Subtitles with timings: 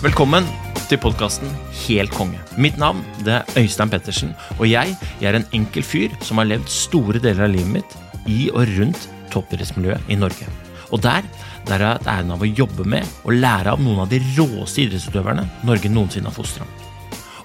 [0.00, 0.46] Velkommen
[0.88, 1.50] til podkasten
[1.82, 2.40] Helt konge.
[2.56, 6.48] Mitt navn det er Øystein Pettersen, og jeg, jeg er en enkel fyr som har
[6.48, 7.96] levd store deler av livet mitt
[8.30, 10.48] i og rundt toppidrettsmiljøet i Norge.
[10.90, 11.26] Og der,
[11.68, 14.22] der har jeg hatt æren av å jobbe med og lære av noen av de
[14.32, 16.68] råeste idrettsutøverne Norge noensinne har fostra.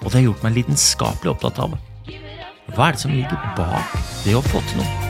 [0.02, 1.76] Og det har gjort meg lidenskapelig opptatt av
[2.74, 3.94] hva er det som ligger bak
[4.24, 5.05] det å få til noe.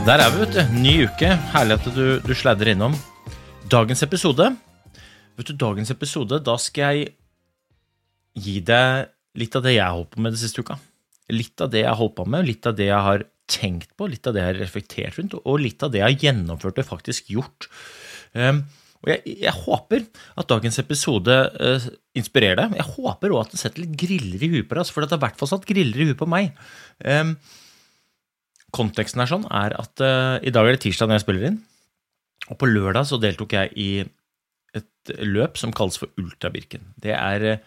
[0.00, 0.60] Der er vi, vet du.
[0.80, 1.28] Ny uke.
[1.52, 2.94] Herlig at du, du sladrer innom.
[3.70, 4.46] Dagens episode
[5.36, 7.10] Vet du, dagens episode, da skal jeg
[8.40, 10.78] gi deg litt av det jeg har holdt på med den siste uka.
[11.32, 14.08] Litt av det jeg har holdt på med, litt av det jeg har tenkt på,
[14.08, 16.90] litt av det jeg har reflektert rundt, og litt av det jeg har gjennomført og
[16.90, 17.68] faktisk gjort.
[18.32, 18.64] Um,
[19.04, 20.04] og jeg, jeg, håper
[20.40, 22.76] at dagens episode uh, inspirerer deg.
[22.80, 25.20] Jeg håper òg at den setter litt griller i huet på deg, for det har
[25.20, 26.52] i hvert fall satt griller i huet på meg.
[27.04, 27.36] Um,
[28.74, 31.60] konteksten er sånn er at uh, i dag er det tirsdag når jeg spiller inn,
[32.50, 33.90] og på lørdag så deltok jeg i
[34.76, 36.92] et løp som kalles for Ultrabirken.
[37.00, 37.60] Det er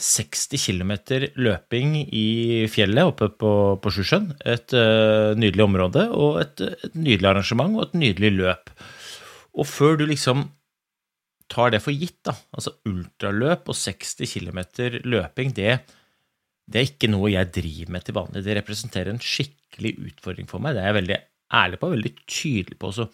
[0.00, 0.92] 60 eh, km
[1.38, 4.32] løping i fjellet oppe på, på Sjusjøen.
[4.42, 8.74] Et uh, nydelig område og et, et, nydelig arrangement og et nydelig løp.
[9.54, 10.48] Og før du liksom
[11.50, 14.60] tar det for gitt, da, altså ultraløp og 60 km
[15.04, 15.78] løping, det,
[16.64, 18.42] det er ikke noe jeg driver med til vanlig.
[18.44, 20.76] Det representerer en skikkelig utfordring for meg.
[20.76, 21.18] Det er jeg veldig
[21.60, 22.92] ærlig på, og veldig tydelig på.
[22.96, 23.08] Så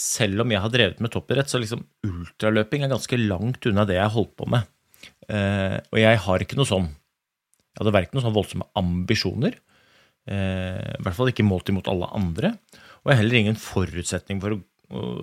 [0.00, 3.98] selv om jeg har drevet med toppidrett, så liksom ultraløping er ganske langt unna det
[3.98, 4.68] jeg har holdt på med.
[5.30, 9.54] Eh, og jeg har ikke noe sånn Jeg hadde verken noen sånn voldsomme ambisjoner,
[10.26, 12.50] eh, i hvert fall ikke målt imot alle andre,
[12.98, 14.58] og jeg har heller ingen forutsetning for å,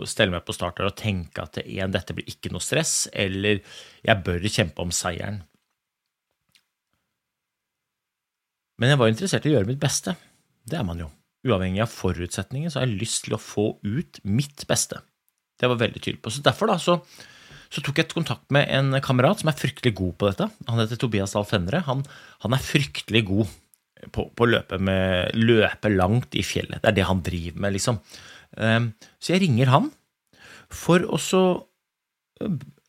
[0.07, 3.59] stelle meg på start og tenke at en, dette blir ikke noe stress, eller
[3.99, 5.41] jeg bør kjempe om seieren.
[8.77, 10.13] Men jeg var interessert i å gjøre mitt beste.
[10.67, 11.09] Det er man jo
[11.47, 14.99] uavhengig av forutsetninger, så har jeg lyst til å få ut mitt beste.
[15.57, 16.33] Det var veldig tydelig på.
[16.33, 16.97] Så derfor da, så,
[17.73, 20.49] så tok jeg kontakt med en kamerat som er fryktelig god på dette.
[20.69, 21.81] Han heter Tobias Dahl Fenre.
[21.87, 22.03] Han,
[22.43, 23.55] han, er fryktelig god
[24.13, 24.79] på, å løpe,
[25.33, 26.83] løpe, langt i fjellet.
[26.83, 28.01] Det er det han driver med, liksom.
[28.57, 29.89] Um, så jeg ringer han
[30.73, 31.43] for å så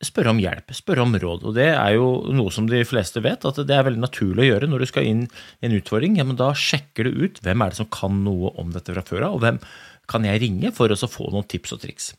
[0.03, 1.43] spørre om hjelp, spørre om råd.
[1.49, 4.49] Og det er jo noe som de fleste vet, at det er veldig naturlig å
[4.53, 6.17] gjøre når du skal inn i en utfordring.
[6.19, 9.05] Ja, men da sjekker du ut hvem er det som kan noe om dette fra
[9.05, 9.61] før av, og hvem
[10.09, 12.11] kan jeg ringe for å få noen tips og triks.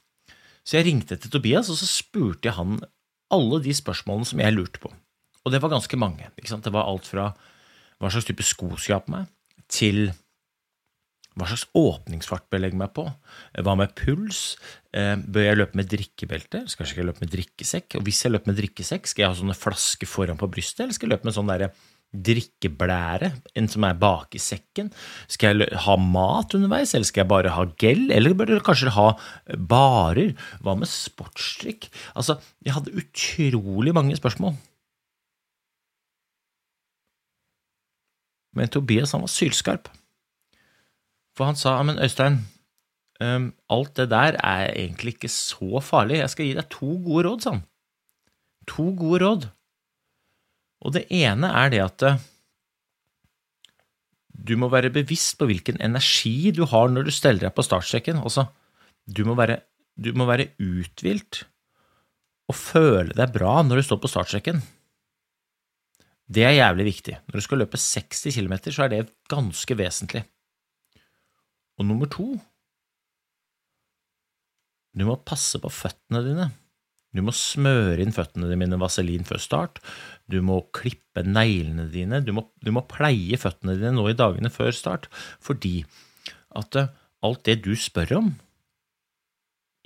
[0.67, 2.79] Så jeg ringte til Tobias, og så spurte jeg han
[3.33, 4.93] alle de spørsmålene som jeg lurte på.
[5.41, 6.29] Og det var ganske mange.
[6.37, 7.31] Det var alt fra
[8.01, 9.31] hva slags type sko skal jeg ha på meg,
[9.71, 10.11] til
[11.41, 13.07] hva slags åpningsfart bør jeg legge meg på?
[13.65, 14.43] Hva med puls?
[14.93, 16.65] Eh, bør jeg løpe med drikkebelte?
[16.71, 17.97] Skal jeg løpe med drikkesekk?
[17.99, 20.97] Og hvis jeg løper med drikkesekk, skal jeg ha sånne flasker foran på brystet, eller
[20.97, 21.55] skal jeg løpe med sånn
[22.11, 24.89] drikkeblære, en som er bak i sekken?
[25.31, 28.95] Skal jeg ha mat underveis, eller skal jeg bare ha gel, eller bør jeg kanskje
[28.97, 29.13] ha
[29.71, 30.35] barer?
[30.65, 31.87] Hva med sportsdrikk?
[32.19, 34.59] Altså, jeg hadde utrolig mange spørsmål.
[38.59, 39.87] Men Tobias han var sylskarp.
[41.41, 42.43] For han sa men Øystein,
[43.25, 46.19] um, alt det der er egentlig ikke så farlig.
[46.19, 47.63] Jeg skal gi deg to gode råd, sa han.
[48.69, 49.47] To gode råd.
[50.85, 52.19] Og det ene er det at uh,
[54.37, 58.21] du må være bevisst på hvilken energi du har når du steller deg på startstreken.
[58.21, 58.45] Altså,
[59.09, 59.63] du må være,
[59.97, 61.47] du må være uthvilt
[62.53, 64.61] og føle deg bra når du står på startstreken.
[66.29, 67.17] Det er jævlig viktig.
[67.25, 69.01] Når du skal løpe 60 km, så er det
[69.33, 70.27] ganske vesentlig.
[71.81, 72.35] Og nummer to
[74.93, 76.51] Du må passe på føttene dine.
[77.15, 79.79] Du må smøre inn føttene dine med vaselin før start.
[80.31, 82.21] Du må klippe neglene dine.
[82.27, 85.07] Du må, du må pleie føttene dine nå i dagene før start,
[85.43, 85.85] fordi
[86.59, 86.91] at eh,
[87.27, 88.33] alt det du spør om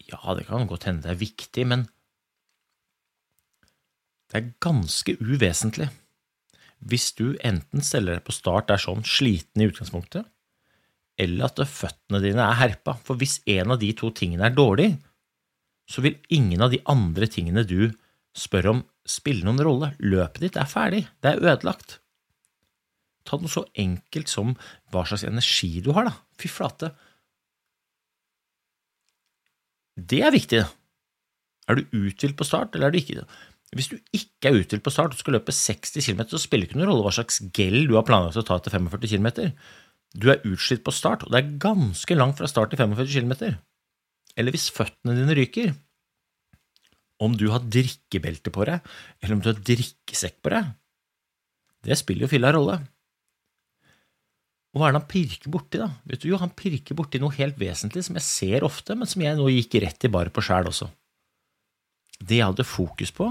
[0.09, 1.85] Ja, det kan godt hende det er viktig, men
[4.33, 5.91] det er ganske uvesentlig
[6.85, 10.27] hvis du enten steller deg på start er sånn sliten i utgangspunktet,
[11.21, 12.97] eller at føttene dine er herpa.
[13.07, 14.91] For hvis en av de to tingene er dårlig,
[15.91, 17.93] så vil ingen av de andre tingene du
[18.35, 19.93] spør om, spille noen rolle.
[20.01, 21.99] Løpet ditt er ferdig, det er ødelagt.
[23.25, 24.55] Ta noe så enkelt som
[24.93, 26.15] hva slags energi du har, da.
[26.41, 26.93] Fy flate.
[29.95, 30.65] Det er viktig.
[31.69, 33.29] Er du uthvilt på start, eller er du ikke det?
[33.75, 36.73] Hvis du ikke er uthvilt på start og skal løpe 60 km, så spiller det
[36.73, 39.55] ikke noen rolle hva slags gel du har planlagt å ta etter 45 km.
[40.15, 43.57] Du er utslitt på start, og det er ganske langt fra start til 45 km.
[44.39, 45.75] Eller hvis føttene dine ryker.
[47.23, 48.83] Om du har drikkebelte på deg,
[49.23, 50.73] eller om du har drikkesekk på deg,
[51.85, 52.79] det spiller jo filla rolle.
[54.75, 55.87] Og hva er det han pirker borti, da?
[56.11, 59.23] Vet du, jo, Han pirker borti noe helt vesentlig som jeg ser ofte, men som
[59.23, 60.89] jeg nå gikk rett i bare på sjæl også.
[62.19, 63.31] Det jeg hadde fokus på,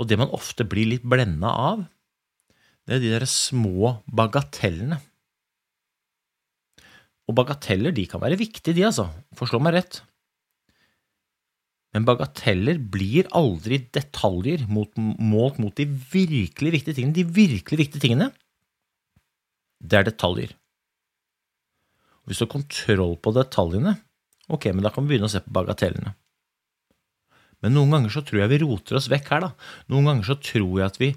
[0.00, 1.84] og det man ofte blir litt blenda av,
[2.88, 5.00] det er de der små bagatellene.
[7.30, 9.06] Og bagateller de kan være viktige, de, altså.
[9.38, 10.00] Forstå meg rett.
[11.94, 17.16] Men bagateller blir aldri detaljer mot, målt mot de virkelig viktige tingene.
[17.16, 18.30] De virkelig viktige tingene,
[19.80, 20.54] det er detaljer.
[22.28, 23.96] Hvis du har kontroll på detaljene,
[24.50, 26.14] ok, men da kan vi begynne å se på bagatellene.
[27.60, 29.50] Men noen ganger så tror jeg vi roter oss vekk her, da.
[29.92, 31.10] Noen ganger så tror jeg at vi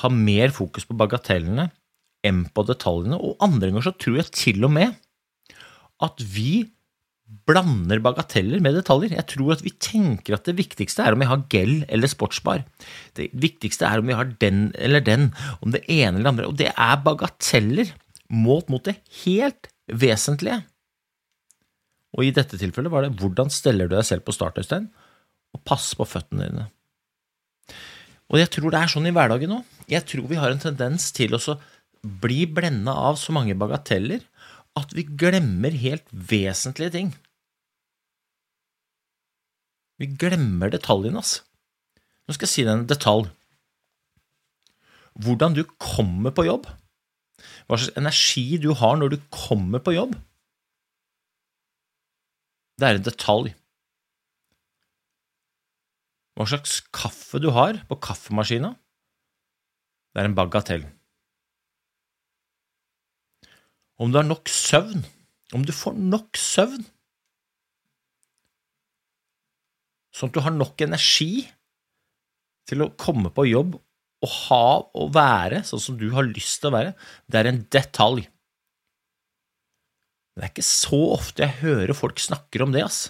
[0.00, 1.66] har mer fokus på bagatellene
[2.26, 4.94] enn på detaljene, og andre ganger så tror jeg til og med
[6.04, 6.68] at vi
[7.46, 9.14] blander bagateller med detaljer.
[9.14, 12.64] Jeg tror at vi tenker at det viktigste er om jeg har gel eller sportsbar.
[13.16, 15.30] Det viktigste er om jeg har den eller den,
[15.62, 16.48] om det ene eller andre.
[16.50, 17.92] Og det er bagateller
[18.30, 20.60] målt mot det helt vesentlige.
[22.16, 24.88] Og i dette tilfellet var det hvordan steller du deg selv på start, Øystein,
[25.54, 26.66] og pass på føttene dine.
[28.30, 29.78] Og jeg tror det er sånn i hverdagen òg.
[29.90, 31.40] Jeg tror vi har en tendens til å
[32.00, 34.22] bli blenda av så mange bagateller
[34.78, 37.12] at vi glemmer helt vesentlige ting.
[40.00, 41.40] Vi glemmer detaljene, ass.
[42.24, 43.28] Nå skal jeg si deg en detalj.
[45.20, 46.68] Hvordan du kommer på jobb,
[47.66, 50.14] hva slags energi du har når du kommer på jobb,
[52.80, 53.52] det er en detalj.
[56.38, 58.72] Hva slags kaffe du har på kaffemaskina,
[60.14, 60.86] det er en bagatell.
[64.00, 65.04] Om du har nok søvn,
[65.56, 66.86] om du får nok søvn,
[70.16, 71.44] sånn at du har nok energi
[72.68, 73.76] til å komme på jobb
[74.20, 74.64] og ha
[75.00, 76.92] og være sånn som du har lyst til å være,
[77.30, 78.26] det er en detalj.
[80.36, 83.00] Det er ikke så ofte jeg hører folk snakker om det, ass.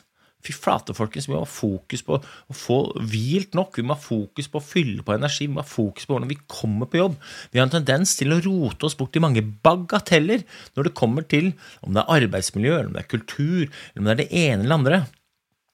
[0.41, 2.79] Fy flate, folkens, vi må ha fokus på å få
[3.13, 6.09] hvilt nok, vi må ha fokus på å fylle på energi, vi må ha fokus
[6.09, 7.19] på hvordan vi kommer på jobb.
[7.53, 10.47] Vi har en tendens til å rote oss bort i mange bagateller
[10.79, 11.53] når det kommer til
[11.85, 14.65] om det er arbeidsmiljø, eller om det er kultur, eller om det er det ene
[14.65, 15.03] eller andre.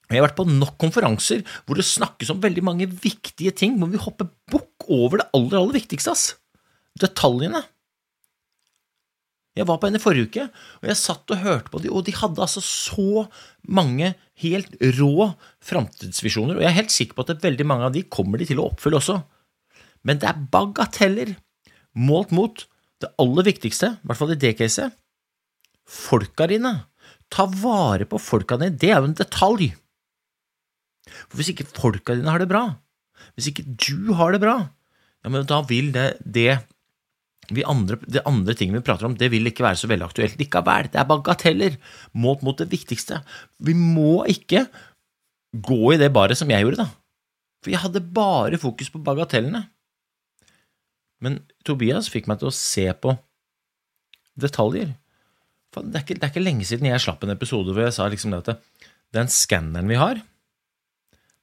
[0.07, 3.91] Jeg har vært på nok konferanser hvor det snakkes om veldig mange viktige ting, hvor
[3.91, 6.29] vi hopper bukk over det aller, aller viktigste, ass.
[6.99, 7.63] Detaljene.
[9.57, 10.45] Jeg var på en i forrige uke,
[10.81, 13.25] og jeg satt og hørte på dem, og de hadde altså så
[13.65, 14.13] mange
[14.43, 15.31] helt rå
[15.65, 18.61] framtidsvisjoner, og jeg er helt sikker på at veldig mange av de kommer de til
[18.61, 19.17] å oppfylle også.
[20.05, 21.33] Men det er bagateller
[21.97, 22.67] målt mot
[23.01, 24.93] det aller viktigste, i hvert fall i det caset.
[25.87, 26.73] Folka dine.
[27.33, 29.71] Ta vare på folka dine, det er jo en detalj.
[31.27, 32.65] For hvis ikke folka dine har det bra,
[33.35, 34.59] hvis ikke du har det bra,
[35.23, 36.59] ja, men da vil det, det
[37.67, 40.89] andre, det andre tingene vi prater om, det vil ikke være så veldig aktuelt likevel.
[40.91, 41.77] Det er bagateller
[42.19, 43.21] målt mot det viktigste.
[43.63, 44.65] Vi må ikke
[45.53, 46.89] gå i det baret som jeg gjorde, da.
[47.63, 49.63] For jeg hadde bare fokus på bagatellene.
[51.23, 53.15] Men Tobias fikk meg til å se på
[54.37, 54.93] detaljer.
[55.77, 58.07] Det er, ikke, det er ikke lenge siden jeg slapp en episode hvor jeg sa
[58.09, 58.83] liksom det at
[59.15, 60.19] den skanneren vi har,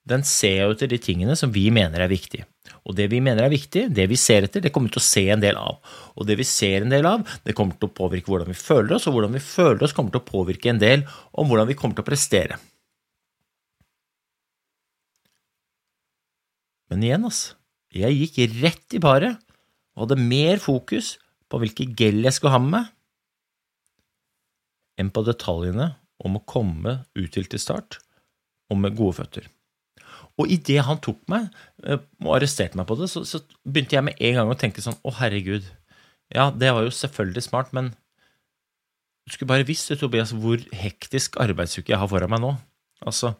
[0.08, 2.44] den ser jo etter de tingene som vi mener er viktige.
[2.84, 5.06] Og det vi mener er viktig, det vi ser etter, det kommer vi til å
[5.06, 5.80] se en del av.
[6.20, 8.96] Og det vi ser en del av, det kommer til å påvirke hvordan vi føler
[8.96, 11.76] oss, og hvordan vi føler oss kommer til å påvirke en del om hvordan vi
[11.78, 12.60] kommer til å prestere.
[16.92, 17.56] Men igjen, altså,
[17.94, 19.40] jeg gikk rett i paret
[19.94, 21.14] og hadde mer fokus
[21.48, 22.92] på hvilke gel jeg skulle ha med meg,
[25.00, 27.98] enn på detaljene om å komme uthvilt til start
[28.70, 29.53] og med gode føtter.
[30.40, 31.46] Og idet han tok meg
[31.86, 34.82] eh, og arresterte meg på det, så, så, begynte jeg med en gang å tenke
[34.82, 35.66] sånn Å, herregud.
[36.34, 37.92] Ja, det var jo selvfølgelig smart, men
[39.24, 42.50] du skulle bare visst, Tobias, hvor hektisk arbeidsuke jeg har foran meg nå.
[43.06, 43.34] Altså,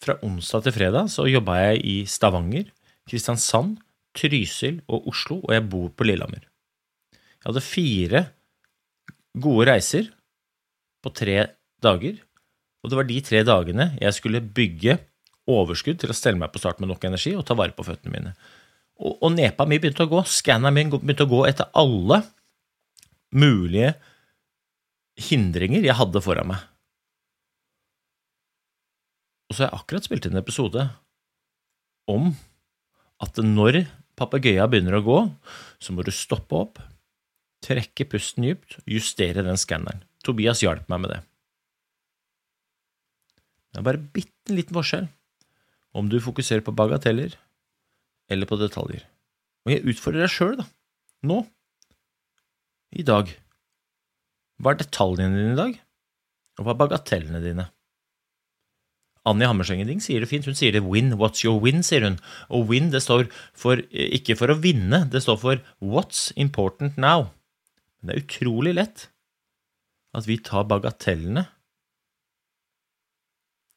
[0.00, 2.70] fra onsdag til fredag så jobba jeg i Stavanger,
[3.10, 3.76] Kristiansand,
[4.16, 6.46] Trysil og Oslo, og jeg bor på Lillehammer.
[7.12, 8.24] Jeg hadde fire
[9.38, 10.08] gode reiser
[11.04, 11.36] på tre
[11.84, 12.18] dager,
[12.80, 14.96] og det var de tre dagene jeg skulle bygge
[15.50, 18.14] overskudd til å stelle meg på start med nok energi og ta vare på føttene
[18.14, 18.34] mine.
[19.00, 22.22] Og, og nepa mi begynte å gå, skanna min begynte å gå etter alle
[23.36, 23.94] mulige
[25.30, 26.66] hindringer jeg hadde foran meg.
[29.50, 30.84] Og så har jeg akkurat spilt inn en episode
[32.10, 32.30] om
[33.20, 33.82] at når
[34.20, 35.18] papegøyen begynner å gå,
[35.82, 36.78] så må du stoppe opp,
[37.64, 40.04] trekke pusten dypt, justere den skanneren.
[40.24, 41.20] Tobias hjalp meg med det.
[43.70, 45.08] Det er bare bitte liten forskjell
[45.96, 47.34] om du fokuserer på bagateller
[48.30, 49.02] eller på detaljer.
[49.66, 50.66] Og jeg utfordrer deg sjøl, da,
[51.26, 51.42] nå,
[52.96, 53.30] i dag.
[54.60, 55.76] Hva er detaljene dine i dag,
[56.58, 57.68] og hva er bagatellene dine?
[59.28, 60.46] Anni Hammerseng-Ding sier det fint.
[60.48, 62.16] Hun sier det 'win, what's your win', sier hun.
[62.48, 67.28] Og win det står for, ikke for å vinne, det står for 'what's important now'.
[68.00, 69.08] Men det er utrolig lett
[70.14, 71.46] at vi tar bagatellene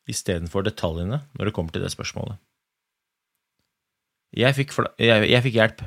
[0.10, 2.40] istedenfor detaljene når det kommer til det spørsmålet.
[4.34, 5.84] Jeg fikk, jeg, jeg fikk hjelp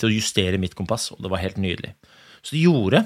[0.00, 1.94] til å justere mitt kompass, og det var helt nydelig.
[2.42, 3.00] Så det gjorde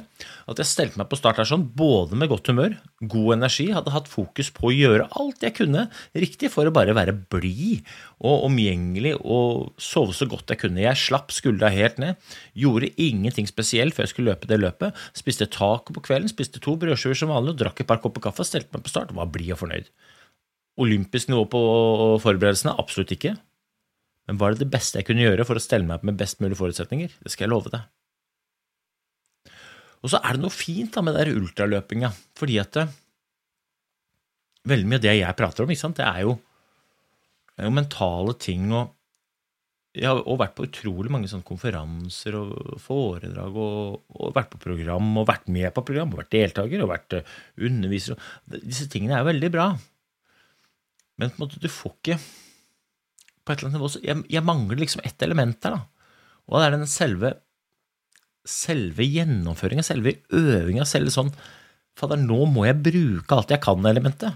[0.48, 3.92] at jeg stelte meg på start her sånn, både med godt humør, god energi, hadde
[3.92, 5.82] hatt fokus på å gjøre alt jeg kunne
[6.16, 7.84] riktig for å bare være blid
[8.24, 10.80] og omgjengelig og sove så godt jeg kunne.
[10.86, 12.16] Jeg slapp skuldra helt ned,
[12.56, 14.96] gjorde ingenting spesielt før jeg skulle løpe det løpet.
[15.18, 18.72] Spiste taco på kvelden, spiste to brødskiver som vanlig drakk et par kopper kaffe, stelte
[18.72, 19.92] meg på start var blid og fornøyd.
[20.80, 21.60] Olympisk nivå på
[22.24, 22.72] forberedelsene?
[22.80, 23.36] Absolutt ikke.
[24.26, 26.40] Men var det det beste jeg kunne gjøre for å stelle meg opp med best
[26.40, 27.20] mulig forutsetninger?
[27.20, 27.84] Det skal jeg love deg.
[30.06, 32.76] Og så er det noe fint da med den ultraløpinga, fordi at
[34.66, 36.36] veldig mye av det jeg prater om, det er jo,
[37.58, 38.68] er jo mentale ting.
[38.70, 38.92] og
[39.98, 45.10] Jeg har vært på utrolig mange sånne konferanser og foredrag og, og, vært på program
[45.18, 48.14] og vært med på program og vært deltaker og vært underviser.
[48.14, 48.62] underviser.
[48.62, 49.70] Disse tingene er jo veldig bra.
[51.16, 52.20] Men på en måte, du får ikke
[53.46, 55.78] på et eller annet nivå, jeg, jeg mangler liksom ett element der.
[55.78, 56.14] da,
[56.46, 57.34] Og det er den selve
[58.48, 61.32] selve gjennomføringa, selve øvinga, selve sånn
[61.96, 64.34] Fader, nå må jeg bruke alt jeg kan-elementet.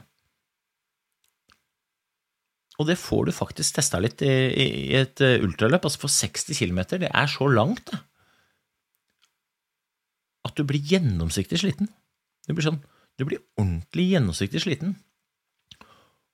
[2.81, 5.85] Og det får du faktisk testa litt i, i et eh, ultraløp.
[5.85, 8.01] Altså for 60 km, det er så langt, det.
[10.49, 11.91] At du blir gjennomsiktig sliten.
[12.49, 12.81] Du blir, sånn,
[13.21, 14.97] du blir ordentlig gjennomsiktig sliten.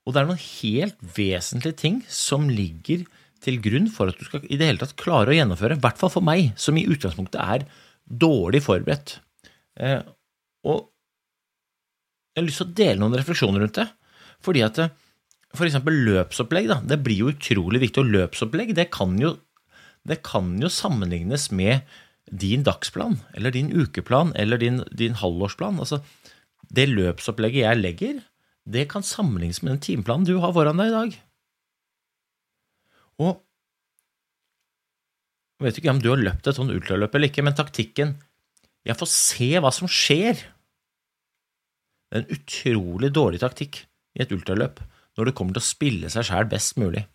[0.07, 3.03] Og det er noen helt vesentlige ting som ligger
[3.45, 6.01] til grunn for at du skal i det hele tatt klare å gjennomføre, i hvert
[6.01, 7.67] fall for meg, som i utgangspunktet er
[8.07, 9.19] dårlig forberedt.
[9.81, 10.01] Eh,
[10.67, 10.87] og
[12.37, 13.87] jeg har lyst til å dele noen refleksjoner rundt det.
[14.45, 14.95] Fordi at eh,
[15.57, 18.03] for eksempel løpsopplegg, da, det blir jo utrolig viktig.
[18.03, 19.37] Og løpsopplegg, det kan jo,
[20.07, 21.87] det kan jo sammenlignes med
[22.27, 25.79] din dagsplan, eller din ukeplan, eller din, din halvårsplan.
[25.83, 26.03] Altså,
[26.75, 28.25] det løpsopplegget jeg legger,
[28.67, 31.19] det kan sammenlignes med den timeplanen du har foran deg i dag.
[33.23, 33.43] Og
[35.57, 38.17] jeg vet ikke om du har løpt et sånt ultraløp eller ikke, men taktikken
[38.87, 40.39] Jeg får se hva som skjer.
[42.07, 43.81] Det er en utrolig dårlig taktikk
[44.17, 44.83] i et ultraløp
[45.17, 47.07] når det kommer til å spille seg sjæl best mulig.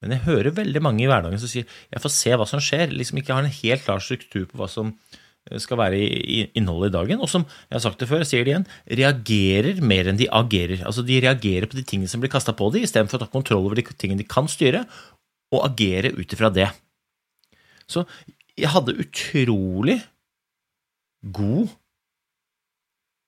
[0.00, 2.92] Men jeg hører veldig mange i hverdagen som sier jeg får se hva som skjer,
[2.94, 4.94] liksom ikke har en helt klar struktur på hva som
[5.62, 8.46] skal være i innholdet i dagen, og som jeg har sagt det før, jeg sier
[8.46, 8.68] det igjen,
[9.00, 10.82] reagerer mer enn de agerer.
[10.88, 13.68] Altså De reagerer på de tingene som blir kasta på dem, istedenfor å ta kontroll
[13.68, 14.84] over de tingene de kan styre,
[15.54, 16.66] og agere ut ifra det.
[17.86, 18.02] Så
[18.58, 20.00] jeg hadde utrolig
[21.22, 21.70] god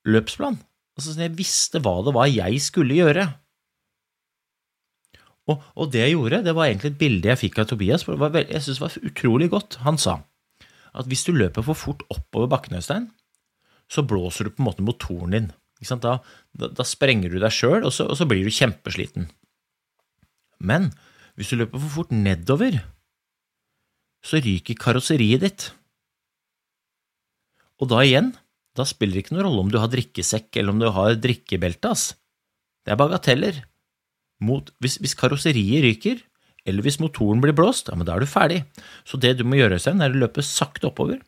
[0.09, 0.59] løpsplan.
[0.99, 3.29] Altså, jeg visste hva det var jeg skulle gjøre.
[5.49, 8.05] Og, og det jeg gjorde, det var egentlig et bilde jeg fikk av Tobias.
[8.05, 9.79] For jeg syntes det var utrolig godt.
[9.87, 10.19] Han sa
[10.95, 13.09] at hvis du løper for fort oppover bakken, Øystein,
[13.88, 15.50] så blåser du på en måte motoren din.
[15.78, 16.18] Da,
[16.59, 19.28] da, da, sprenger du deg sjøl, og, og, så blir du kjempesliten.
[20.59, 20.90] Men
[21.38, 22.80] hvis du løper for fort nedover,
[24.26, 25.68] så ryker karosseriet ditt.
[27.78, 28.33] Og da igjen,
[28.75, 31.95] da spiller det ikke noen rolle om du har drikkesekk eller om du har drikkebelte.
[32.83, 33.62] Det er bagateller.
[34.42, 36.21] Mot, hvis, hvis karosseriet ryker,
[36.69, 38.63] eller hvis motoren blir blåst, ja, men da er du ferdig.
[39.09, 41.23] Så det du må gjøre, Øystein, er å løpe sakte oppover.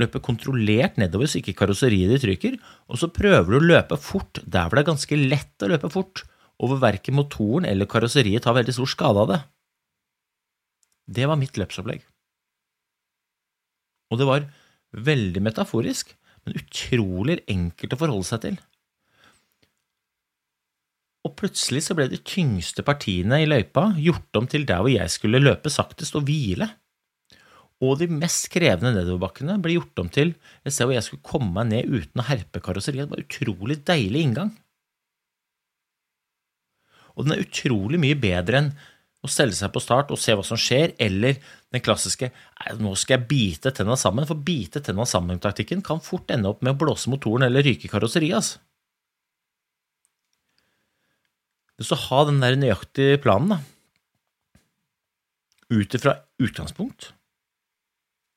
[0.00, 2.56] Løpe kontrollert nedover så ikke karosseriet ditt ryker,
[2.88, 5.92] og så prøver du å løpe fort der hvor det er ganske lett å løpe
[5.92, 6.24] fort,
[6.56, 9.40] og hvor verken motoren eller karosseriet tar veldig stor skade av det.
[11.16, 12.04] Det var mitt løpsopplegg.
[14.12, 14.46] Og det var
[15.06, 16.12] veldig metaforisk,
[16.46, 18.58] men utrolig enkelt å forholde seg til.
[21.26, 25.10] Og plutselig så ble de tyngste partiene i løypa gjort om til der hvor jeg
[25.10, 26.68] skulle løpe saktest og hvile.
[27.84, 31.50] Og de mest krevende nedoverbakkene ble gjort om til et sted hvor jeg skulle komme
[31.58, 33.08] meg ned uten å herpe karosseriet.
[33.08, 34.52] Det var en utrolig deilig inngang.
[37.16, 38.70] Og den er utrolig mye bedre enn
[39.24, 41.40] å stelle seg på start og se hva som skjer, eller
[41.74, 42.30] den klassiske
[42.78, 46.76] 'nå skal jeg bite tenna sammen', for bite tenna sammen-taktikken kan fort ende opp med
[46.76, 48.36] å blåse motoren eller ryke karosseriet.
[48.36, 48.58] Altså.
[51.76, 53.58] Det å ha den der nøyaktige planen, da,
[55.72, 57.10] ut ifra utgangspunkt,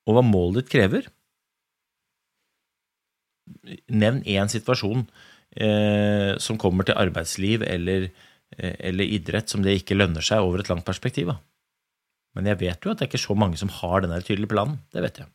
[0.08, 1.08] og hva målet ditt krever
[3.90, 5.02] Nevn én situasjon
[5.58, 8.06] eh, som kommer til arbeidsliv eller,
[8.56, 11.32] eh, eller idrett som det ikke lønner seg over et langt perspektiv.
[11.32, 11.36] Da.
[12.38, 14.78] Men jeg vet jo at det er ikke så mange som har den tydelige planen.
[14.94, 15.30] Det vet jeg.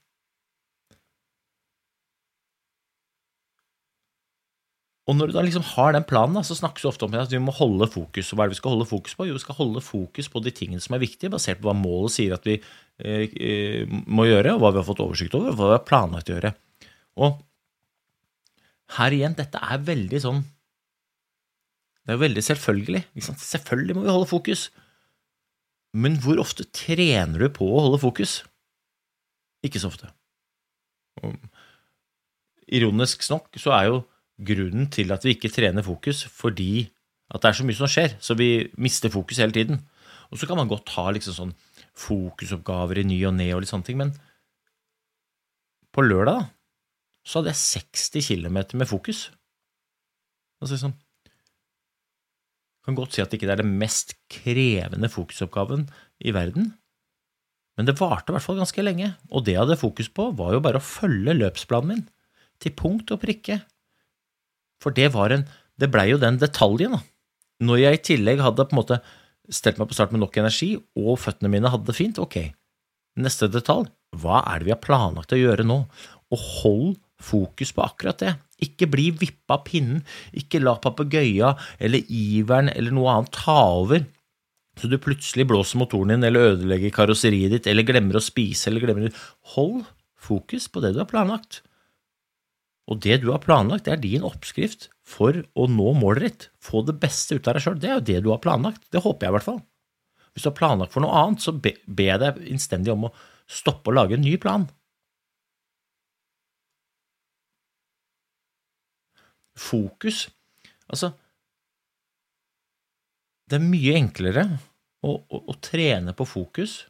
[5.05, 7.41] Og når du da liksom har den planen, så snakkes det ofte om at vi
[7.41, 8.31] må holde fokus.
[8.31, 9.27] Og hva er det vi skal holde fokus på?
[9.29, 12.15] Jo, vi skal holde fokus på de tingene som er viktige, basert på hva målet
[12.15, 15.59] sier at vi eh, eh må gjøre, og hva vi har fått oversikt over, og
[15.59, 16.51] hva vi har planlagt å gjøre.
[17.21, 17.37] Og
[18.97, 20.41] her igjen, dette er veldig sånn
[22.05, 23.03] Det er jo veldig selvfølgelig.
[23.41, 24.67] Selvfølgelig må vi holde fokus.
[25.95, 28.39] Men hvor ofte trener du på å holde fokus?
[29.65, 30.11] Ikke så ofte.
[32.69, 34.03] Ironisk nok så er jo
[34.35, 36.87] grunnen til at vi ikke trener fokus, fordi
[37.31, 39.79] at det er så mye som skjer, så vi mister fokus hele tiden.
[40.31, 41.55] Og så kan man godt ha liksom sånn
[41.95, 44.13] fokusoppgaver i ny og ne og litt sånne ting, men
[45.95, 46.47] på lørdag da,
[47.25, 49.29] så hadde jeg 60 km med fokus.
[50.61, 50.95] Altså liksom
[52.85, 55.87] Kan godt si at det ikke er den mest krevende fokusoppgaven
[56.21, 56.75] i verden,
[57.75, 60.53] men det varte i hvert fall ganske lenge, og det jeg hadde fokus på, var
[60.53, 62.03] jo bare å følge løpsplanen min,
[62.61, 63.57] til punkt og prikke,
[64.81, 67.01] for det var en Det blei jo den detaljen, da.
[67.67, 68.97] Når jeg i tillegg hadde på en måte
[69.51, 72.37] stelt meg på start med nok energi, og føttene mine hadde det fint, ok.
[73.19, 75.81] Neste detalj, hva er det vi har planlagt å gjøre nå?
[76.31, 78.33] Og hold fokus på akkurat det.
[78.63, 79.99] Ikke bli vippa av pinnen,
[80.31, 84.07] ikke la papegøya eller iveren eller noe annet ta over,
[84.75, 88.83] så du plutselig blåser motoren din eller ødelegger karosseriet ditt eller glemmer å spise eller
[88.83, 89.85] glemmer Hold
[90.19, 91.61] fokus på det du har planlagt.
[92.91, 96.47] Og det du har planlagt, det er din oppskrift for å nå målet ditt.
[96.61, 97.79] Få det beste ut av deg sjøl.
[97.81, 98.85] Det er jo det du har planlagt.
[98.93, 99.61] Det håper jeg i hvert fall.
[100.35, 103.13] Hvis du har planlagt for noe annet, så ber be jeg deg innstendig om å
[103.49, 104.67] stoppe å lage en ny plan.
[109.55, 110.27] Fokus
[110.85, 111.07] Altså,
[113.49, 114.43] det er mye enklere
[115.01, 116.83] å, å, å trene på fokus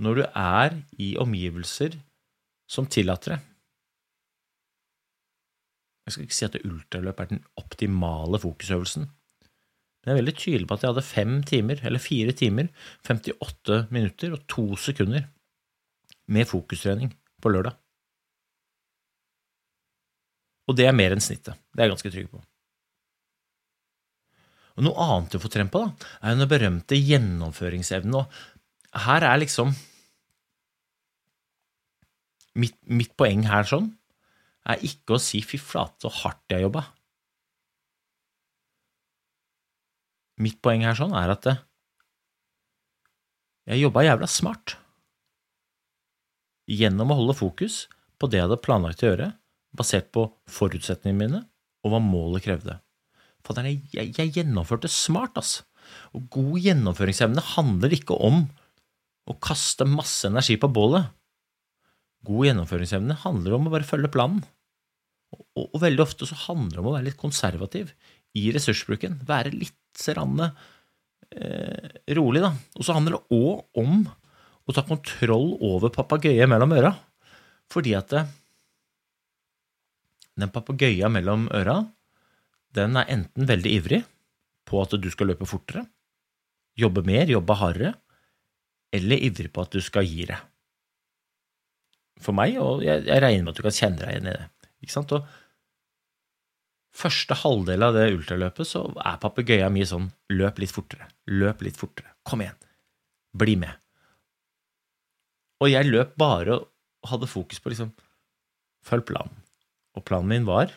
[0.00, 1.98] når du er i omgivelser
[2.70, 3.49] som tillater det.
[6.10, 10.66] Jeg skal ikke si at ultraløp er den optimale fokusøvelsen, men jeg er veldig tydelig
[10.66, 12.70] på at jeg hadde fem timer, eller fire timer,
[13.06, 15.28] 58 minutter og to sekunder
[16.26, 17.76] med fokustrening på lørdag.
[20.66, 21.54] Og det er mer enn snittet.
[21.70, 22.42] Det er jeg ganske trygg på.
[24.78, 28.18] Og Noe annet du får trent på, da, er den berømte gjennomføringsevnen.
[28.18, 29.76] Og her er liksom
[32.58, 33.92] mitt, mitt poeng her sånn
[34.68, 36.84] er ikke å si 'fy flate, så hardt jeg jobba'.
[40.40, 41.60] Mitt poeng her sånn er at eh,
[43.70, 44.76] jeg jobba jævla smart.
[46.70, 47.86] Gjennom å holde fokus
[48.20, 49.32] på det jeg hadde planlagt å gjøre,
[49.76, 51.42] basert på forutsetningene mine
[51.84, 52.78] og hva målet krevde.
[53.46, 55.60] Fader, jeg, jeg gjennomførte smart, ass.
[56.16, 58.44] Og god gjennomføringsevne handler ikke om
[59.30, 61.08] å kaste masse energi på bålet.
[62.26, 64.42] God gjennomføringsevne handler om å bare følge planen.
[65.30, 67.92] Og, og, veldig ofte så handler det om å være litt konservativ
[68.36, 69.20] i ressursbruken.
[69.28, 70.50] Være litt ranne,
[71.30, 72.52] eh, rolig, da.
[72.76, 74.02] Og så handler det òg om
[74.68, 76.92] å ta kontroll over papegøyen mellom øra.
[77.70, 78.36] Fordi at det, eh,
[80.40, 81.82] den papegøyen mellom øra,
[82.72, 84.04] den er enten veldig ivrig
[84.64, 85.84] på at du skal løpe fortere,
[86.78, 87.94] jobbe mer, jobbe hardere,
[88.94, 90.38] eller ivrig på at du skal gi deg.
[92.20, 94.48] For meg, og jeg, jeg regner med at du kan kjenne deg igjen i det.
[94.84, 95.14] Ikke sant?
[95.16, 95.28] Og
[97.00, 101.78] første halvdel av det ultraløpet så er papegøya mye sånn løp litt fortere, løp litt
[101.80, 102.58] fortere, kom igjen,
[103.40, 103.72] bli med.
[105.60, 107.92] Og jeg løp bare og hadde fokus på liksom
[108.84, 109.40] følg planen.
[109.96, 110.72] Og planen min var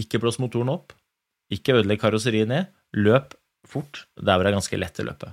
[0.00, 0.94] ikke blås motoren opp,
[1.52, 3.34] ikke ødelegg karosseriet ned, løp
[3.68, 4.06] fort.
[4.16, 5.32] Der var det ganske lett å løpe.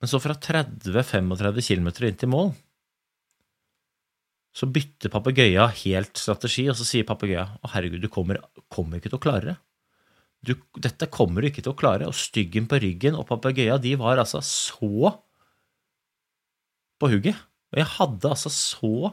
[0.00, 2.52] Men så fra 30-35 km inn til mål
[4.56, 8.40] så bytter papegøya helt strategi, og så sier papegøya å herregud, du kommer,
[8.72, 9.56] kommer, ikke til å klare det.
[10.40, 12.08] Du, dette kommer du ikke til å klare.
[12.08, 15.12] Og styggen på ryggen og papegøya, de var altså så
[17.00, 17.38] på hugget.
[17.70, 19.12] Og jeg hadde altså så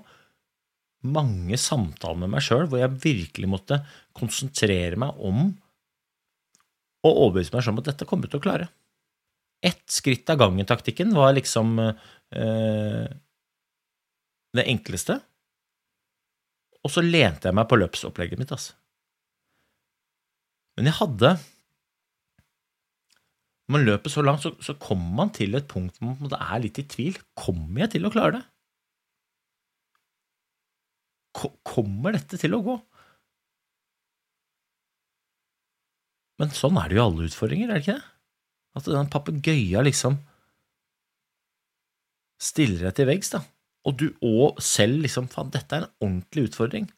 [1.05, 3.77] mange samtaler med meg sjøl hvor jeg virkelig måtte
[4.17, 5.51] konsentrere meg om
[7.05, 8.71] å overbevise meg sjøl om at dette kommer du til å klare.
[9.63, 13.05] Ett skritt av gangen-taktikken var liksom eh,
[14.59, 15.19] det enkleste.
[16.85, 18.75] Og så lente jeg meg på løpsopplegget mitt, altså.
[20.77, 21.31] Men jeg hadde
[23.67, 26.61] Når man løper så langt, så, så kommer man til et punkt hvor måte er
[26.63, 27.17] litt i tvil.
[27.35, 28.43] Kommer jeg til å klare det?
[31.35, 32.77] Ko- Kommer dette til å gå?
[36.39, 38.07] Men sånn er det jo alle utfordringer, er det ikke det?
[38.77, 40.19] At den papegøyen liksom
[42.47, 43.41] stiller deg til veggs, da.
[43.87, 46.89] Og du òg selv liksom Faen, dette er en ordentlig utfordring.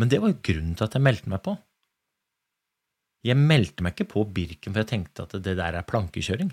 [0.00, 1.54] Men det var jo grunnen til at jeg meldte meg på.
[3.22, 6.50] Jeg meldte meg ikke på Birken for jeg tenkte at det der er plankekjøring.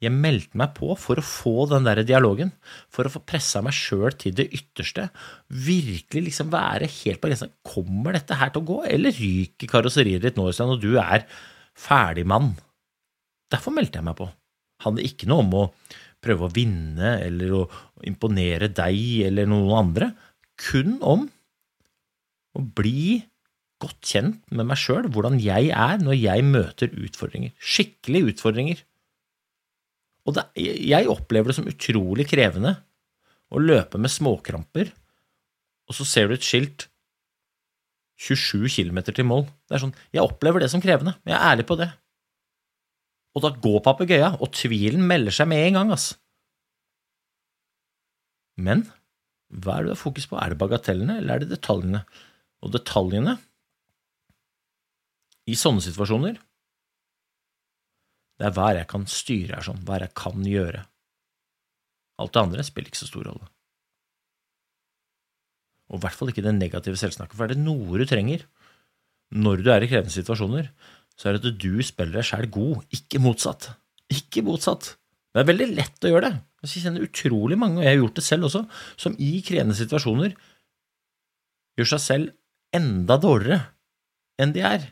[0.00, 2.54] Jeg meldte meg på for å få den der dialogen,
[2.88, 5.10] for å få pressa meg sjøl til det ytterste.
[5.52, 7.50] Virkelig liksom være helt på grensa.
[7.66, 11.28] Kommer dette her til å gå, eller ryker karosseriet ditt nå, Øystein, og du er
[11.76, 12.54] ferdig mann?
[13.52, 14.30] Derfor meldte jeg meg på.
[14.84, 15.64] Handler ikke noe om å
[16.20, 17.64] prøve å vinne eller å
[18.08, 20.10] imponere deg eller noen andre.
[20.60, 21.26] Kun om
[22.56, 23.20] å bli
[23.80, 27.54] godt kjent med meg sjøl, hvordan jeg er når jeg møter utfordringer.
[27.56, 28.82] Skikkelige utfordringer.
[30.28, 32.76] Og det, jeg opplever det som utrolig krevende
[33.50, 34.92] å løpe med småkramper,
[35.90, 36.86] og så ser du et skilt
[38.20, 39.46] 27 km til mål.
[39.66, 41.88] Det er sånn, Jeg opplever det som krevende, jeg er ærlig på det.
[43.36, 46.12] Og da går papegøyen, og tvilen melder seg med en gang, ass.
[48.60, 48.84] Men
[49.50, 50.38] hva er det du har fokus på?
[50.38, 52.04] Er det bagatellene, eller er det detaljene?
[52.60, 53.38] Og detaljene
[55.50, 56.38] i sånne situasjoner
[58.40, 60.86] det er hva jeg kan styre her sånn, hva jeg kan gjøre.
[62.24, 63.48] Alt det andre spiller ikke så stor rolle.
[65.90, 68.46] Og i hvert fall ikke det negative selvsnakket, for er det noe du trenger
[69.30, 70.70] når du er i krevende situasjoner,
[71.20, 73.68] så er det at du spiller deg sjæl god, ikke motsatt.
[74.10, 74.94] Ikke motsatt.
[75.30, 76.38] Det er veldig lett å gjøre det.
[76.64, 78.62] Jeg kjenner utrolig mange, og jeg har gjort det selv også,
[79.00, 80.32] som i krevende situasjoner
[81.78, 82.32] gjør seg selv
[82.76, 83.60] enda dårligere
[84.40, 84.88] enn de er.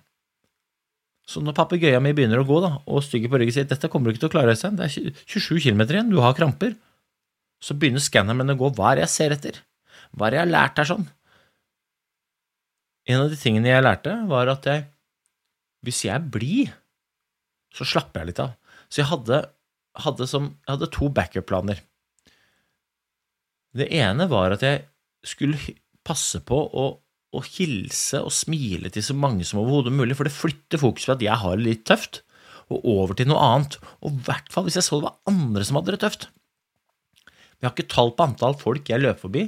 [1.29, 4.09] Så når papegøyen min begynner å gå, da, og stygger på ryggen sier dette kommer
[4.09, 6.77] du ikke til å klare, Øystein, det er 27 km igjen, du har kramper,
[7.61, 9.59] så begynner skanneren min å gå, hva er det jeg ser etter?
[10.13, 11.09] Hva er det jeg har lært her sånn?
[13.09, 14.87] En av de tingene jeg lærte, var at jeg,
[15.87, 16.73] hvis jeg blid,
[17.75, 18.55] så slapper jeg litt av.
[18.89, 19.43] Så jeg hadde,
[20.05, 21.83] hadde, som, jeg hadde to backup-planer.
[23.79, 24.87] Det ene var at jeg
[25.29, 25.61] skulle
[26.07, 26.89] passe på å
[27.37, 31.17] å hilse og smile til så mange som overhodet mulig, for det flytter fokus fra
[31.19, 32.23] at jeg har det litt tøft,
[32.73, 35.65] og over til noe annet, og i hvert fall hvis jeg så det var andre
[35.65, 36.29] som hadde det tøft.
[37.59, 39.47] Jeg har ikke tall på antall folk jeg løp forbi,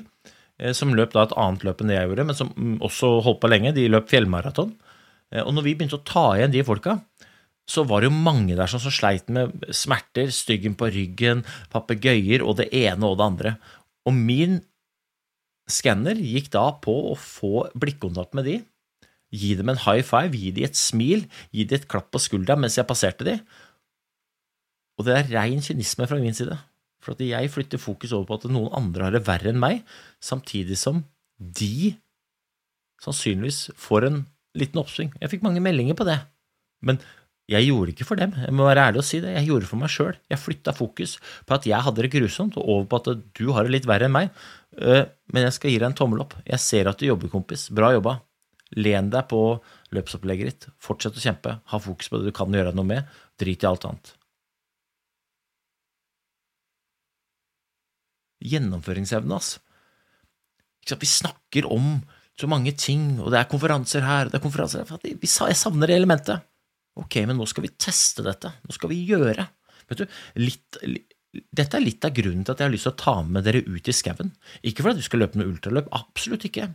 [0.61, 3.12] eh, som løp da et annet løp enn det jeg gjorde, men som mm, også
[3.27, 4.73] holdt på lenge, de løp fjellmaraton.
[5.33, 6.99] Eh, Og når vi begynte å ta igjen de folka,
[7.71, 12.59] så var det jo mange der som, sleit med smerter, styggen på ryggen, papegøyer og
[12.59, 13.53] det ene og det andre.
[14.09, 14.59] Og min
[15.71, 18.57] skanner gikk da på å få blikkontakt med de,
[19.31, 22.57] gi dem en high five, gi dem et smil, gi dem et klapp på skuldra
[22.59, 23.37] mens jeg passerte de.
[24.99, 26.59] Og det er rein kynisme fra min side,
[27.01, 29.85] for at jeg flytter fokus over på at noen andre har det verre enn meg,
[30.19, 31.05] samtidig som
[31.38, 31.95] de
[33.01, 34.21] sannsynligvis får en
[34.58, 35.12] liten oppsving.
[35.20, 36.18] Jeg fikk mange meldinger på det,
[36.86, 36.98] men
[37.50, 39.64] jeg gjorde det ikke for dem, jeg må være ærlig og si det, jeg gjorde
[39.64, 40.18] det for meg sjøl.
[40.30, 41.16] Jeg flytta fokus
[41.48, 44.06] på at jeg hadde det grusomt, og over på at du har det litt verre
[44.06, 44.30] enn meg.
[44.78, 45.02] Øh,
[45.34, 46.36] Men jeg skal gi deg en tommel opp.
[46.46, 47.68] Jeg ser at du jobber, kompis.
[47.74, 48.20] Bra jobba.
[48.78, 49.40] Len deg på
[49.94, 50.68] løpsopplegget ditt.
[50.78, 51.56] Fortsett å kjempe.
[51.72, 53.10] Ha fokus på det du kan gjøre noe med.
[53.38, 54.14] Drit i alt annet.
[58.46, 59.60] Gjennomføringsevne, altså.
[60.86, 62.00] Vi snakker om
[62.40, 65.09] så mange ting, og det er konferanser her, og det er konferanser her.
[65.12, 66.46] Jeg savner det elementet.
[67.00, 68.53] Ok, men nå skal vi teste dette.
[68.66, 69.46] Nå skal vi gjøre.
[69.90, 70.81] Vet du, litt,
[71.31, 73.62] dette er litt av grunnen til at jeg har lyst til å ta med dere
[73.66, 74.33] ut i skauen.
[74.66, 76.70] Ikke fordi du skal løpe noe ultraløp, absolutt ikke.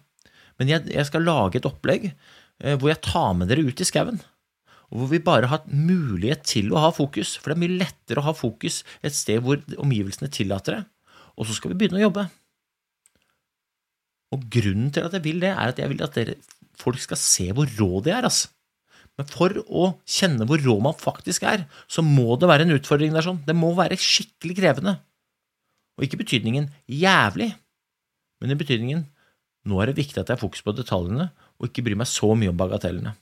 [0.60, 3.88] Men jeg, jeg skal lage et opplegg eh, hvor jeg tar med dere ut i
[3.88, 4.22] skauen.
[4.94, 7.36] Og hvor vi bare har mulighet til å ha fokus.
[7.42, 10.84] For det er mye lettere å ha fokus et sted hvor omgivelsene tillater det.
[11.36, 12.28] Og så skal vi begynne å jobbe.
[14.34, 16.38] Og grunnen til at jeg vil det, er at jeg vil at dere,
[16.80, 18.26] folk skal se hvor rå de er.
[18.28, 18.50] Altså.
[19.16, 23.16] Men for å kjenne hvor rå man faktisk er, så må det være en utfordring
[23.16, 23.44] der sånn.
[23.48, 24.98] Det må være skikkelig krevende.
[25.96, 27.54] Og ikke betydningen jævlig,
[28.44, 29.06] men i betydningen
[29.66, 32.34] nå er det viktig at jeg har fokus på detaljene, og ikke bryr meg så
[32.38, 33.16] mye om bagatellene.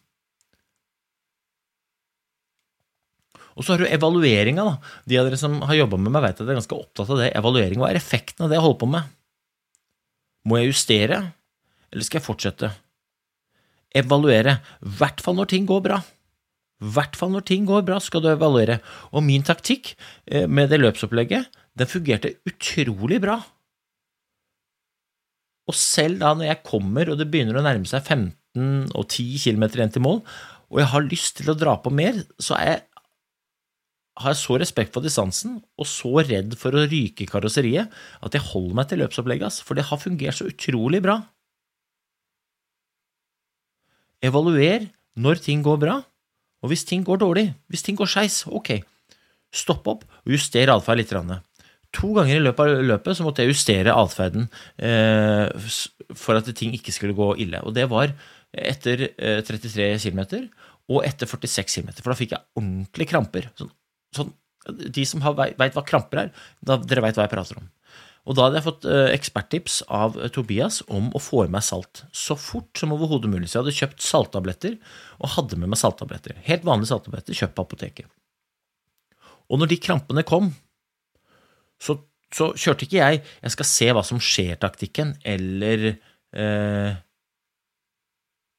[3.53, 4.65] Og så har du evalueringa.
[5.05, 7.21] De av dere som har jobba med meg, vet at jeg er ganske opptatt av
[7.21, 7.29] det.
[7.37, 9.11] Evaluering, hva er effekten av det jeg holder på med?
[10.47, 11.19] Må jeg justere,
[11.91, 12.71] eller skal jeg fortsette?
[13.95, 16.01] Evaluere, i hvert fall når ting går bra.
[16.83, 18.79] I hvert fall når ting går bra, skal du evaluere.
[19.13, 19.93] Og min taktikk
[20.25, 21.47] eh, med det løpsopplegget,
[21.79, 23.37] den fungerte utrolig bra.
[25.69, 29.39] Og selv da når jeg kommer, og det begynner å nærme seg 15 og 10
[29.45, 30.19] km igjen til mål,
[30.73, 32.81] og jeg har lyst til å dra på mer, så er jeg,
[34.21, 38.35] har jeg så respekt for distansen og så redd for å ryke i karosseriet at
[38.37, 41.17] jeg holder meg til løpsopplegget, for det har fungert så utrolig bra.
[44.23, 44.87] Evaluer
[45.19, 45.97] når ting går bra,
[46.63, 48.77] og hvis ting går dårlig, hvis ting går skeis, ok,
[49.53, 51.13] stopp opp og juster atferd litt.
[51.93, 54.47] To ganger i løpet av løpet så måtte jeg justere atferden
[54.81, 55.49] eh,
[56.17, 57.59] for at ting ikke skulle gå ille.
[57.61, 58.15] Og det var
[58.53, 60.23] etter eh, 33 km
[60.91, 63.51] og etter 46 km, for da fikk jeg ordentlig kramper.
[63.59, 63.71] Sånn,
[64.15, 64.33] sånn,
[64.69, 67.67] de som veit hva kramper er, da, dere veit hva jeg prater om.
[68.23, 71.65] Og da hadde jeg fått eh, eksperttips av eh, Tobias om å få i meg
[71.67, 72.05] salt.
[72.15, 73.49] Så fort som overhodet mulig.
[73.49, 74.77] Så jeg hadde kjøpt salttabletter,
[75.19, 76.37] og hadde med meg salttabletter.
[76.47, 78.07] Helt vanlige salttabletter kjøpt på apoteket.
[79.51, 80.53] Og når de krampene kom,
[81.83, 81.97] så,
[82.31, 86.95] så kjørte ikke jeg 'jeg skal se hva som skjer'-taktikken, eller eh,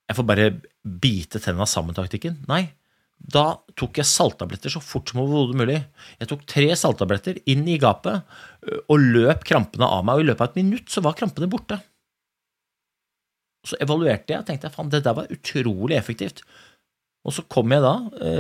[0.05, 2.45] 'jeg får bare bite tenna sammen'-taktikken.
[2.53, 2.69] Nei,
[3.25, 3.45] da
[3.79, 5.79] tok jeg salttabletter så fort som overhodet mulig.
[6.21, 8.21] Jeg tok tre salttabletter inn i gapet
[8.85, 11.79] og løp krampene av meg, og i løpet av et minutt så var krampene borte.
[13.65, 16.45] Så evaluerte jeg og tenkte faen, det der var utrolig effektivt.
[17.25, 17.95] Og så kom jeg da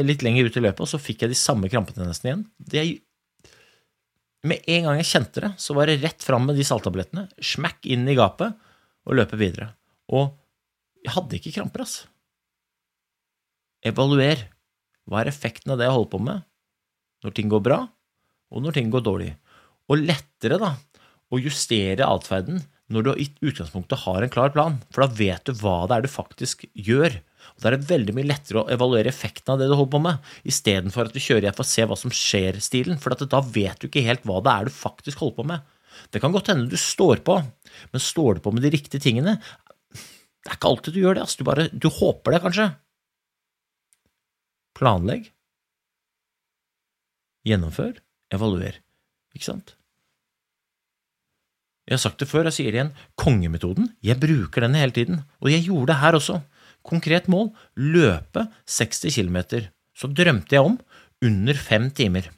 [0.04, 2.46] litt lenger ut i løpet, og så fikk jeg de samme krampene nesten igjen.
[2.60, 2.84] Det,
[4.44, 7.88] med en gang jeg kjente det, så var det rett fram med de salttablettene, smakk
[7.88, 8.52] inn i gapet
[9.08, 9.72] og løpe videre.
[10.12, 10.28] Og
[11.00, 12.02] jeg hadde ikke kramper, ass.
[13.84, 14.50] Evaluer.
[15.08, 16.44] Hva er effekten av det jeg holder på med
[17.24, 17.78] når ting går bra,
[18.52, 19.30] og når ting går dårlig?
[19.88, 20.74] Og lettere, da,
[21.32, 22.62] å justere atferden
[22.92, 26.04] når du i utgangspunktet har en klar plan, for da vet du hva det er
[26.04, 27.16] du faktisk gjør.
[27.54, 30.02] Og Da er det veldig mye lettere å evaluere effekten av det du holder på
[30.04, 33.88] med, istedenfor at du kjører 'jeg får se hva som skjer'-stilen, for da vet du
[33.88, 35.60] ikke helt hva det er du faktisk holder på med.
[36.10, 37.40] Det kan godt hende du står på,
[37.92, 39.40] men står du på med de riktige tingene?
[40.44, 41.38] Det er ikke alltid du gjør det, altså.
[41.38, 42.74] Du, bare, du håper det, kanskje.
[44.74, 45.30] Planlegg.
[47.46, 47.98] Gjennomfør.
[48.34, 48.80] Evaluer.
[49.36, 49.74] Ikke sant?
[51.84, 52.94] Jeg har sagt det før, jeg sier det igjen.
[53.20, 53.90] Kongemetoden.
[54.04, 55.20] Jeg bruker den hele tiden.
[55.44, 56.38] Og jeg gjorde det her også.
[56.84, 59.68] Konkret mål løpe 60 km.
[59.96, 60.78] Så drømte jeg om
[61.24, 62.30] under fem timer.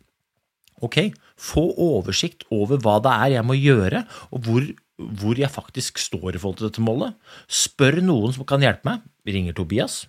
[0.84, 4.66] Ok, få oversikt over hva det er jeg må gjøre, og hvor,
[4.98, 7.16] hvor jeg faktisk står i forhold til dette målet.
[7.48, 9.06] Spør noen som kan hjelpe meg.
[9.26, 10.04] Ringer Tobias.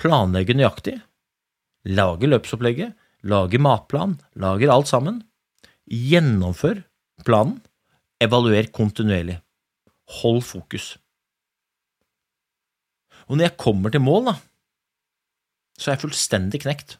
[0.00, 0.98] Planlegge nøyaktig.
[1.84, 2.94] Lage løpsopplegget.
[3.24, 4.18] Lage matplan.
[4.40, 5.22] Lager alt sammen.
[5.84, 6.82] Gjennomfør
[7.24, 7.60] planen.
[8.22, 9.40] Evaluer kontinuerlig.
[10.20, 10.94] Hold fokus.
[13.28, 14.34] Og når jeg kommer til mål, da,
[15.78, 16.98] så er jeg fullstendig knekt.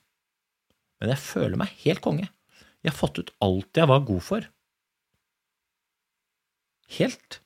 [1.01, 2.31] Men jeg føler meg helt konge.
[2.85, 4.49] Jeg har fått ut alt jeg var god for.
[6.99, 7.41] Helt,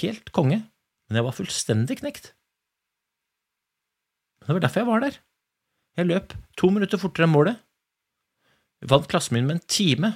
[0.00, 0.62] helt konge.
[1.08, 2.32] Men jeg var fullstendig knekt.
[4.42, 5.18] Men det var derfor jeg var der.
[5.98, 7.60] Jeg løp to minutter fortere enn målet.
[8.82, 10.14] Jeg vant klassen min med en time.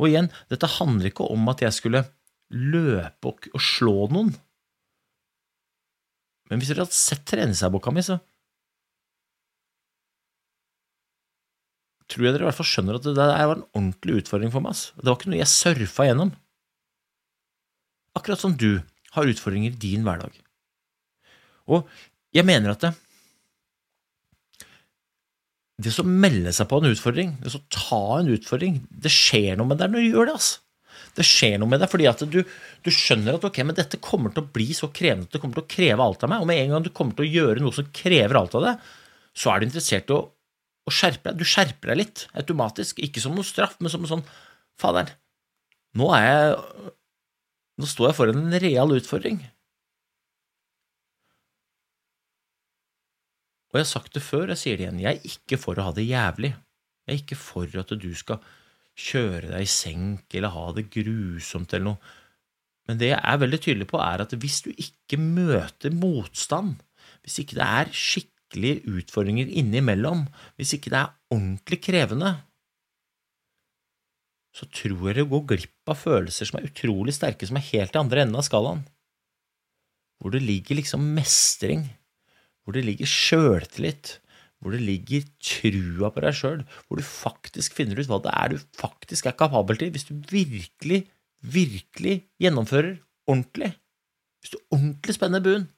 [0.00, 2.06] Og igjen, dette handler ikke om at jeg skulle
[2.52, 4.32] løpe og, og slå noen.
[6.46, 8.20] Men hvis dere hadde sett treningsdagboka mi, så
[12.06, 14.62] tror jeg dere i hvert fall skjønner at det der var en ordentlig utfordring for
[14.62, 14.78] meg.
[14.78, 16.30] Det var ikke noe jeg surfa gjennom.
[18.16, 18.78] Akkurat som du
[19.16, 20.30] har utfordringer i din hverdag.
[21.66, 21.88] Og
[22.36, 22.92] jeg mener at det,
[25.82, 29.68] det å melde seg på en utfordring, det å ta en utfordring, det skjer noe
[29.72, 30.36] med deg når du gjør det.
[30.38, 30.52] ass.
[31.16, 34.32] Det skjer noe med deg fordi at du, du skjønner at ok, men dette kommer
[34.32, 36.44] til å bli så krevende at det kommer til å kreve alt av meg.
[36.44, 38.88] Og med en gang du kommer til å gjøre noe som krever alt av deg,
[39.36, 40.20] så er du interessert i å,
[40.88, 41.40] å skjerpe deg.
[41.40, 43.00] Du skjerper deg litt automatisk.
[43.04, 44.28] Ikke som noe straff, men som en sånn
[44.76, 45.08] Faderen,
[45.96, 46.56] nå er jeg
[47.80, 49.42] Nå står jeg foran en real utfordring.
[53.76, 55.84] Og jeg har sagt det før, jeg sier det igjen, jeg er ikke for å
[55.84, 56.48] ha det jævlig.
[57.04, 58.38] Jeg er ikke for at du skal
[58.96, 62.14] kjøre deg i senk eller ha det grusomt eller noe.
[62.88, 66.78] Men det jeg er veldig tydelig på, er at hvis du ikke møter motstand,
[67.20, 70.24] hvis ikke det er skikkelige utfordringer innimellom,
[70.56, 72.32] hvis ikke det er ordentlig krevende,
[74.56, 77.92] så tror jeg du går glipp av følelser som er utrolig sterke, som er helt
[77.92, 78.86] i andre enden av skalaen.
[80.16, 81.90] Hvor det ligger liksom mestring,
[82.66, 84.16] hvor det ligger sjøltillit,
[84.58, 88.54] hvor det ligger trua på deg sjøl, hvor du faktisk finner ut hva det er
[88.54, 91.04] du faktisk er kapabel til, hvis du virkelig,
[91.46, 92.96] virkelig gjennomfører
[93.30, 93.70] ordentlig.
[94.42, 95.68] Hvis du ordentlig spenner buen.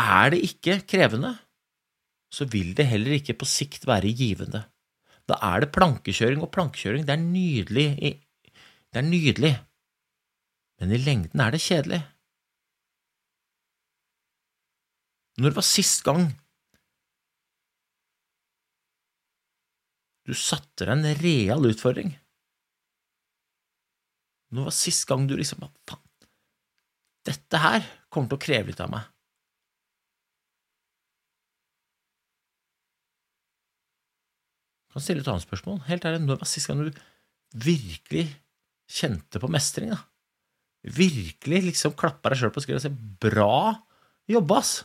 [0.00, 1.34] Er det ikke krevende,
[2.32, 4.64] så vil det heller ikke på sikt være givende.
[5.28, 7.86] Da er det plankekjøring, og plankekjøring det er nydelig,
[8.92, 9.56] det er nydelig,
[10.80, 12.02] men i lengden er det kjedelig.
[15.36, 16.30] Når det var sist gang
[20.26, 22.14] du satte deg en real utfordring?
[24.56, 26.02] Når var sist gang du liksom Faen,
[27.26, 29.12] dette her kommer til å kreve litt av meg.
[34.96, 35.82] kan stille et annet spørsmål.
[35.90, 37.00] Helt ærlig, når var sist gang du
[37.66, 38.30] virkelig
[38.88, 39.92] kjente på mestring?
[39.92, 40.00] da?
[40.96, 43.56] Virkelig liksom klappa deg sjøl på skrevet og sa 'bra
[44.30, 44.84] jobba', ass'?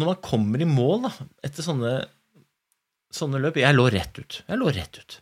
[0.00, 1.10] Når man kommer i mål da,
[1.46, 1.92] etter sånne,
[3.14, 4.40] sånne løp Jeg lå rett ut.
[4.46, 5.18] Jeg lå rett ut.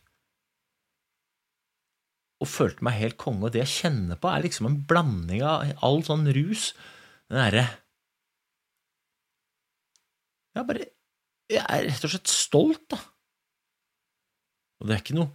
[2.39, 3.49] Og følte meg helt konge.
[3.49, 6.71] Og det jeg kjenner på, er liksom en blanding av all sånn rus.
[7.29, 7.67] Den derre
[10.55, 10.89] Jeg er bare
[11.49, 13.01] Jeg er rett og slett stolt, da.
[14.79, 15.35] Og det er ikke noe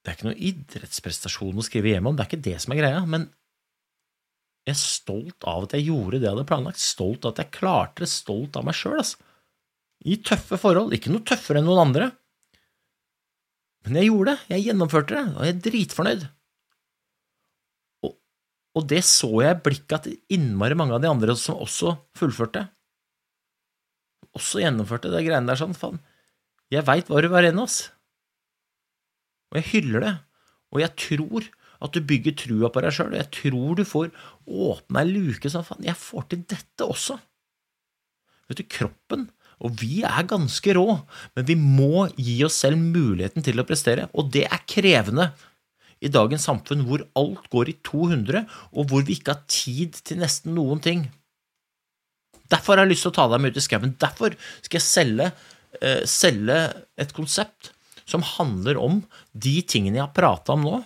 [0.00, 2.78] det er ikke noe idrettsprestasjon å skrive hjem om, det er ikke det som er
[2.80, 3.26] greia, men
[4.68, 7.54] jeg er stolt av at jeg gjorde det jeg hadde planlagt, stolt av at jeg
[7.56, 9.20] klarte det, stolt av meg sjøl, altså.
[10.00, 12.10] I tøffe forhold, ikke noe tøffere enn noen andre.
[13.84, 16.26] Men jeg gjorde det, jeg gjennomførte det, og jeg er dritfornøyd.
[18.08, 18.14] Og,
[18.76, 22.66] og det så jeg i blikket til innmari mange av de andre som også fullførte.
[24.36, 26.00] Også gjennomførte det greiene der sånn, faen,
[26.70, 27.80] jeg veit hva du var en av oss.
[29.50, 30.14] Og jeg hyller det,
[30.70, 31.48] og jeg tror
[31.80, 34.10] at du bygger trua på deg sjøl, jeg tror du får
[34.46, 37.18] åpna ei luke sånn faen, jeg får til dette også.
[38.50, 39.28] Vet du, kroppen
[39.60, 40.86] og vi er ganske rå,
[41.36, 45.30] men vi må gi oss selv muligheten til å prestere, og det er krevende
[46.00, 50.22] i dagens samfunn hvor alt går i 200, og hvor vi ikke har tid til
[50.22, 51.04] nesten noen ting.
[52.50, 53.92] Derfor har jeg lyst til å ta deg med ut i skauen.
[54.00, 55.28] Derfor skal jeg selge,
[55.78, 56.56] eh, selge
[56.98, 57.74] et konsept
[58.08, 59.04] som handler om
[59.36, 60.80] de tingene jeg har prata om nå,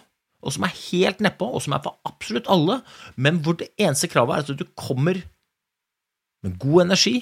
[0.44, 2.80] og som er helt nedpå, og som er for absolutt alle,
[3.16, 5.22] men hvor det eneste kravet er at du kommer
[6.44, 7.16] med god energi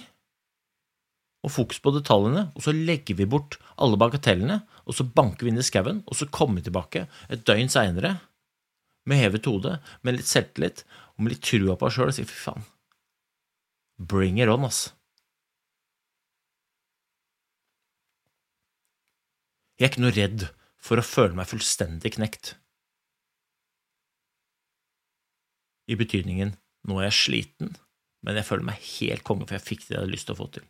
[1.43, 5.53] og fokus på detaljene, og så legger vi bort alle bagatellene, og så banker vi
[5.53, 8.17] inn i skauen, og så kommer vi tilbake et døgn seinere
[9.07, 10.85] med hevet hode, med litt selvtillit
[11.17, 12.67] og med litt trua på oss sjøl og sier fy faen,
[13.99, 14.91] bring it on, ass.
[19.79, 20.45] Jeg er ikke noe redd
[20.83, 22.55] for å føle meg fullstendig knekt.
[25.91, 26.55] I betydningen
[26.89, 27.75] nå er jeg sliten,
[28.23, 30.41] men jeg føler meg helt konge, for jeg fikk det jeg hadde lyst til å
[30.43, 30.67] få til.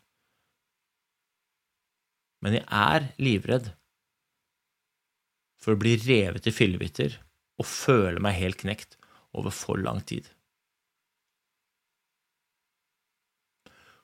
[2.42, 3.70] Men jeg er livredd
[5.62, 7.20] for å bli revet i fillebiter
[7.60, 8.96] og føle meg helt knekt
[9.36, 10.26] over for lang tid.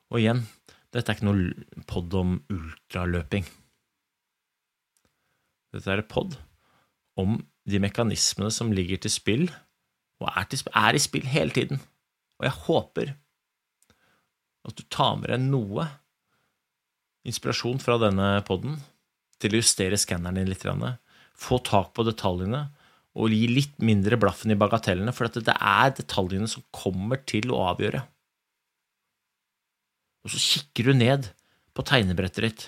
[0.09, 0.45] Og igjen,
[0.93, 3.45] dette er ikke noe pod om ultraløping.
[5.75, 6.39] Dette er et pod
[7.19, 7.35] om
[7.69, 9.45] de mekanismene som ligger til spill,
[10.19, 11.81] og er, til, er i spill hele tiden.
[12.39, 13.13] Og jeg håper
[14.67, 15.87] at du tar med deg noe
[17.27, 18.77] inspirasjon fra denne poden
[19.39, 20.65] til å justere skanneren din litt,
[21.39, 22.65] få tak på detaljene
[23.19, 27.63] og gi litt mindre blaffen i bagatellene, for det er detaljene som kommer til å
[27.71, 28.03] avgjøre.
[30.23, 31.31] Og så kikker du ned
[31.75, 32.67] på tegnebrettet ditt.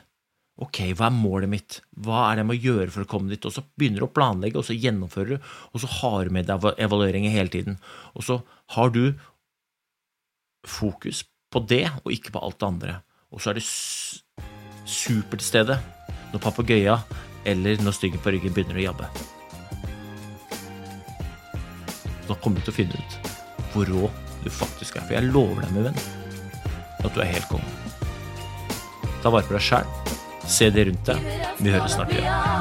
[0.62, 1.80] Ok, hva er målet mitt?
[1.96, 3.46] Hva er det jeg må gjøre for å komme dit?
[3.48, 6.50] Og så begynner du å planlegge, og så gjennomfører du, og så har du med
[6.50, 7.80] deg evalueringer hele tiden.
[8.14, 8.42] Og så
[8.76, 9.04] har du
[10.68, 12.98] fokus på det, og ikke på alt det andre.
[13.32, 13.66] Og så er det
[14.92, 15.78] super til stede
[16.32, 16.98] når papegøya
[17.48, 19.10] eller når styggen på ryggen begynner å jabbe.
[22.28, 23.18] Da kommer du til å finne ut
[23.72, 24.12] hvor rå
[24.44, 25.08] du faktisk er.
[25.08, 26.00] For jeg lover deg, min venn,
[27.02, 27.74] at du er helt konge.
[29.22, 30.01] Ta vare på deg sjæl.
[30.52, 31.30] Se det rundt deg.
[31.64, 32.61] Vi høres snart igjen.